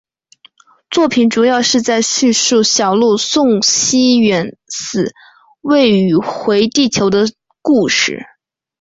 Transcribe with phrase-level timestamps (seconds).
[0.89, 5.13] 作品主要是在叙述小路送西远寺
[5.61, 7.27] 未宇回地球的
[7.61, 8.25] 故事。